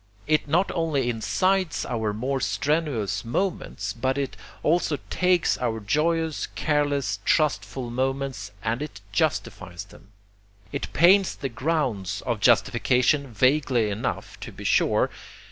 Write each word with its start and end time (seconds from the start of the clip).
It 0.25 0.47
not 0.47 0.71
only 0.73 1.11
incites 1.11 1.85
our 1.85 2.11
more 2.11 2.41
strenuous 2.41 3.23
moments, 3.23 3.93
but 3.93 4.17
it 4.17 4.35
also 4.63 4.97
takes 5.11 5.59
our 5.59 5.79
joyous, 5.79 6.47
careless, 6.55 7.19
trustful 7.23 7.91
moments, 7.91 8.49
and 8.63 8.81
it 8.81 9.01
justifies 9.11 9.83
them. 9.85 10.07
It 10.71 10.91
paints 10.91 11.35
the 11.35 11.49
grounds 11.49 12.23
of 12.25 12.39
justification 12.39 13.27
vaguely 13.31 13.91
enough, 13.91 14.39
to 14.39 14.51
be 14.51 14.63
sure. 14.63 15.11